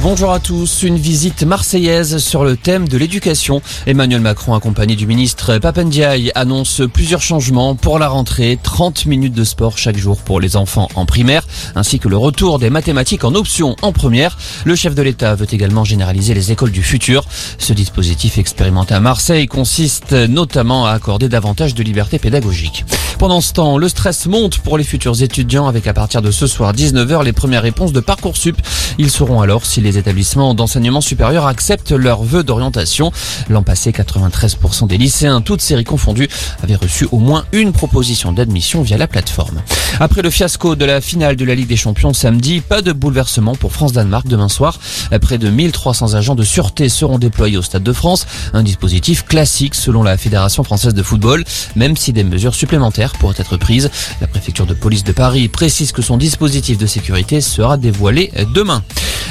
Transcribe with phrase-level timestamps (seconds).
[0.00, 0.84] Bonjour à tous.
[0.84, 3.60] Une visite marseillaise sur le thème de l'éducation.
[3.84, 8.60] Emmanuel Macron, accompagné du ministre Papendiaï, annonce plusieurs changements pour la rentrée.
[8.62, 11.44] 30 minutes de sport chaque jour pour les enfants en primaire,
[11.74, 14.38] ainsi que le retour des mathématiques en option en première.
[14.64, 17.24] Le chef de l'État veut également généraliser les écoles du futur.
[17.58, 22.84] Ce dispositif expérimenté à Marseille consiste notamment à accorder davantage de liberté pédagogique.
[23.18, 26.46] Pendant ce temps, le stress monte pour les futurs étudiants avec à partir de ce
[26.46, 28.56] soir 19h les premières réponses de Parcoursup.
[28.96, 33.10] Ils sauront alors si les établissements d'enseignement supérieur acceptent leurs vœux d'orientation.
[33.48, 36.28] L'an passé, 93% des lycéens, toutes séries confondues,
[36.62, 39.62] avaient reçu au moins une proposition d'admission via la plateforme.
[39.98, 43.56] Après le fiasco de la finale de la Ligue des Champions samedi, pas de bouleversement
[43.56, 44.78] pour France-Danemark demain soir.
[45.20, 48.28] Près de 1300 agents de sûreté seront déployés au Stade de France.
[48.52, 51.44] Un dispositif classique selon la Fédération française de football,
[51.74, 53.90] même si des mesures supplémentaires pourrait être prise.
[54.20, 58.82] La préfecture de police de Paris précise que son dispositif de sécurité sera dévoilé demain.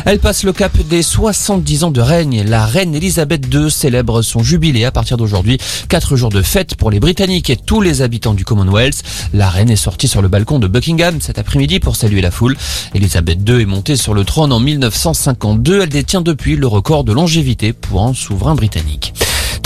[0.05, 2.43] Elle passe le cap des 70 ans de règne.
[2.43, 5.57] La reine Elisabeth II célèbre son jubilé à partir d'aujourd'hui.
[5.90, 9.04] Quatre jours de fête pour les Britanniques et tous les habitants du Commonwealth.
[9.34, 12.55] La reine est sortie sur le balcon de Buckingham cet après-midi pour saluer la foule.
[12.93, 15.82] Elisabeth II est montée sur le trône en 1952.
[15.82, 19.13] Elle détient depuis le record de longévité pour un souverain britannique.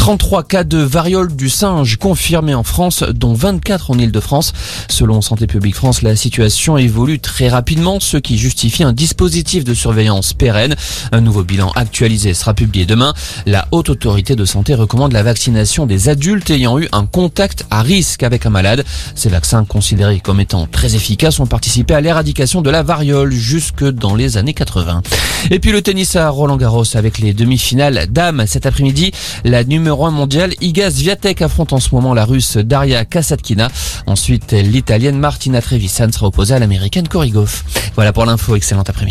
[0.02, 4.52] 33 cas de variole du singe confirmés en France, dont 24 en Ile-de-France.
[4.89, 9.75] Selon Santé publique France, la situation évolue très rapidement, ce qui justifie un dispositif de
[9.75, 10.75] surveillance pérenne.
[11.11, 13.13] Un nouveau bilan actualisé sera publié demain.
[13.45, 17.83] La haute autorité de santé recommande la vaccination des adultes ayant eu un contact à
[17.83, 18.83] risque avec un malade.
[19.13, 23.83] Ces vaccins, considérés comme étant très efficaces, ont participé à l'éradication de la variole jusque
[23.83, 25.03] dans les années 80.
[25.52, 29.11] Et puis le tennis à Roland Garros avec les demi-finales dames cet après-midi.
[29.43, 30.53] La numéro numéro 1 mondial.
[30.61, 33.70] Iga Swiatek affronte en ce moment la russe Daria Kasatkina.
[34.08, 37.66] Ensuite, l'italienne Martina Trevisan sera opposée à l'américaine Corrigoff.
[37.95, 38.56] Voilà pour l'info.
[38.56, 39.09] Excellent après-midi.